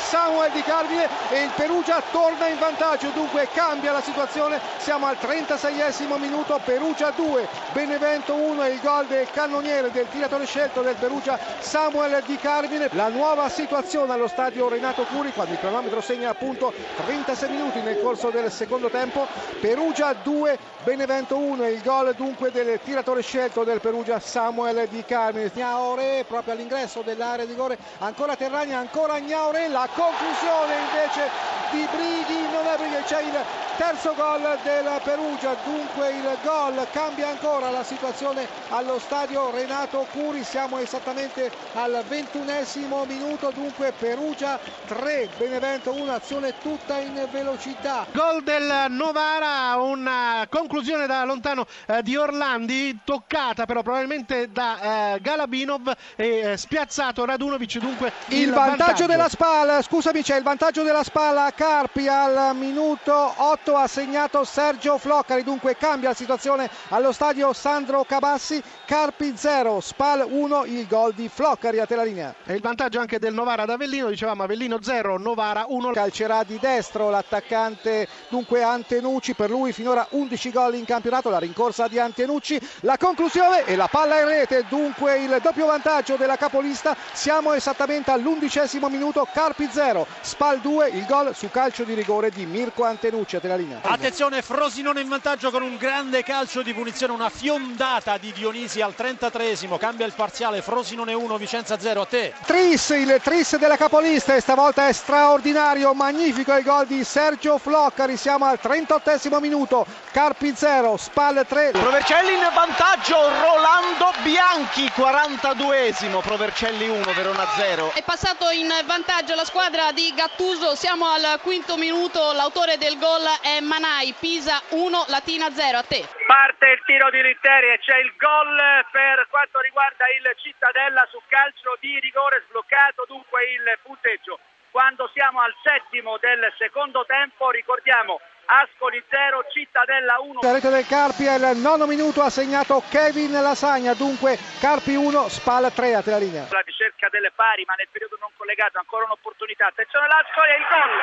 [0.00, 5.16] Samuel di Carmine e il Perugia torna in vantaggio, dunque cambia la situazione, siamo al
[5.20, 10.96] 36esimo minuto, Perugia 2, Benevento 1 e il gol del cannoniere del tiratore scelto del
[10.96, 16.30] Perugia Samuel di Carmine, la nuova situazione allo stadio Renato Curi quando il cronometro segna
[16.30, 16.72] appunto
[17.06, 19.26] 36 minuti nel corso del secondo tempo,
[19.60, 25.04] Perugia 2, Benevento 1 e il gol dunque del tiratore scelto del Perugia Samuel di
[25.04, 31.28] Carmine, Gnaure proprio all'ingresso dell'area di rigore, ancora Terragna, ancora Gnaure, la conclusione invece
[31.70, 33.36] di Brighi, non è Brighi, c'è il
[33.76, 36.86] terzo gol del Perugia, dunque il gol.
[36.92, 44.58] Cambia ancora la situazione allo stadio Renato Curi, siamo esattamente al ventunesimo minuto, dunque Perugia
[44.86, 48.06] 3, Benevento 1, azione tutta in velocità.
[48.12, 55.20] Gol del Novara, una conclusione da lontano eh, di Orlandi, toccata però probabilmente da eh,
[55.20, 59.06] Galabinov e eh, spiazzato Radunovic, dunque il, il vantaggio, vantaggio.
[59.06, 64.44] della Spal, scusami c'è il vantaggio della Spal a Carpi al minuto 8 ha segnato
[64.44, 70.86] Sergio Floccari, dunque cambia la situazione allo stadio Sandro Cabassi, Carpi 0, Spal 1, il
[70.86, 72.34] gol di Floccari a te la linea.
[72.44, 75.92] E il vantaggio anche del Novara ad Avellino, dicevamo Avellino 0, Novara 1.
[75.92, 81.88] Calcerà di destro l'attaccante dunque Antenucci, per lui finora 11 gol in campionato, la rincorsa
[81.88, 86.96] di Antenucci, la conclusione e la palla in rete, dunque il doppio vantaggio della capolista,
[87.12, 92.44] siamo esattamente all'undicesimo minuto, Carpi 0, Spal 2, il gol su calcio di rigore di
[92.44, 93.80] Mirko Antenucci a te la linea.
[93.82, 98.94] Attenzione, Frosinone in vantaggio con un grande calcio di punizione, una fiondata di Dionisi al
[98.96, 102.34] 33esimo, cambia il parziale, Frosinone 1, Vicenza 0, a te.
[102.44, 108.16] Tris, il tris della capolista e stavolta è straordinario, magnifico il gol di Sergio Floccari,
[108.16, 111.70] siamo al 38esimo minuto, Carpi 0, Spal 3.
[111.72, 117.92] Provercelli in vantaggio, Rolando Bianchi, 42esimo, Provercelli 1, Verona 0.
[117.94, 123.22] È passato in vantaggio la squadra di Gattuso, siamo al quinto minuto, l'autore del gol
[123.44, 126.00] è Manai, Pisa 1, Latina 0, a te.
[126.24, 128.56] Parte il tiro di Ritteri e c'è il gol
[128.90, 134.40] per quanto riguarda il Cittadella su calcio di rigore sbloccato, dunque il punteggio.
[134.70, 140.40] Quando siamo al settimo del secondo tempo, ricordiamo Ascoli 0, Cittadella 1.
[140.40, 145.70] La rete del Carpi al nono minuto ha segnato Kevin Lasagna, dunque Carpi 1, Spal
[145.70, 146.48] 3 a te la linea.
[146.48, 149.68] La ricerca delle pari, ma nel periodo non collegato, ancora un'opportunità.
[149.68, 150.94] Attenzione l'Ascoli e il gol,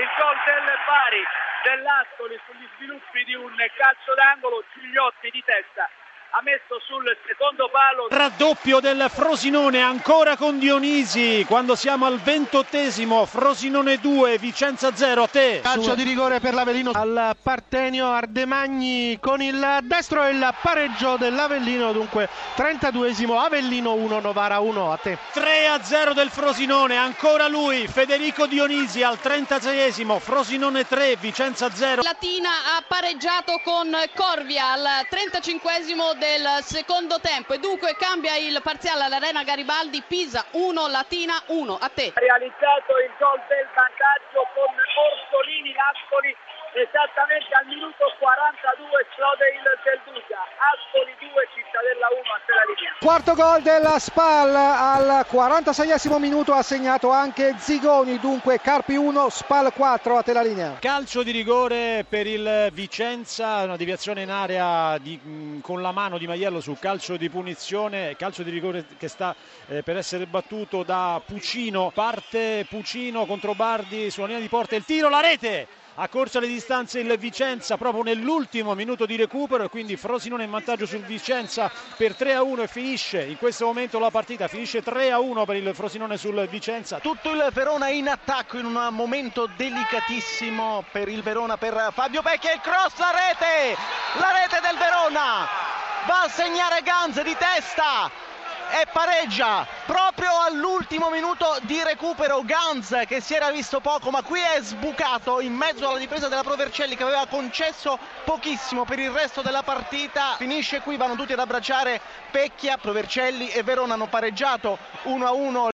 [0.00, 1.22] il gol del pari
[1.70, 5.88] dell'Ascoli sugli sviluppi di un calcio d'angolo, Gigliotti di testa
[6.32, 8.06] ha messo sul secondo palo.
[8.08, 13.26] Raddoppio del Frosinone ancora con Dionisi quando siamo al ventottesimo.
[13.26, 15.22] Frosinone 2, Vicenza 0.
[15.22, 15.60] A te.
[15.62, 21.92] Calcio di rigore per l'Avellino al Partenio Ardemagni con il destro e il pareggio dell'Avellino.
[21.92, 24.92] Dunque 32esimo Avellino 1, Novara 1.
[24.92, 25.18] A te.
[25.32, 26.96] 3 a 0 del Frosinone.
[26.96, 30.20] Ancora lui, Federico Dionisi al 36esimo.
[30.20, 32.02] Frosinone 3, Vicenza 0.
[32.02, 39.04] Latina ha pareggiato con Corvia al 35esimo del secondo tempo e dunque cambia il parziale
[39.04, 42.12] all'Arena Garibaldi, Pisa 1, Latina 1, a te.
[42.14, 46.36] Realizzato il gol del vantaggio con Orsolini Ascoli
[46.74, 50.38] esattamente al minuto 42 esplode il del Duca,
[50.70, 52.94] Ascoli 2, Cittadella 1 a te la linea.
[53.00, 59.72] Quarto gol della Spal al 46esimo minuto ha segnato anche Zigoni, dunque Carpi 1, Spal
[59.72, 60.76] 4 a te la linea.
[60.78, 66.09] Calcio di rigore per il Vicenza, una deviazione in area di, mh, con la mano
[66.18, 69.34] di Maiello su calcio di punizione, calcio di rigore che sta
[69.66, 74.84] eh, per essere battuto da Pucino, parte Pucino contro Bardi sulla linea di porta, il
[74.84, 75.68] tiro, la rete!
[76.02, 80.50] ha corso le distanze il Vicenza proprio nell'ultimo minuto di recupero e quindi Frosinone in
[80.50, 84.48] vantaggio sul Vicenza per 3 a 1 e finisce in questo momento la partita.
[84.48, 87.00] Finisce 3 a 1 per il Frosinone sul Vicenza.
[87.00, 92.52] Tutto il Verona in attacco in un momento delicatissimo per il Verona per Fabio Pecchia
[92.52, 93.76] il cross la rete!
[94.18, 95.59] La rete del Verona
[96.06, 98.28] va a segnare Ganz di testa
[98.72, 102.42] e pareggia proprio all'ultimo minuto di recupero.
[102.44, 106.42] Ganz che si era visto poco ma qui è sbucato in mezzo alla difesa della
[106.42, 110.36] Provercelli che aveva concesso pochissimo per il resto della partita.
[110.36, 112.00] Finisce qui vanno tutti ad abbracciare
[112.30, 115.68] Pecchia, Provercelli e Verona hanno pareggiato 1 a 1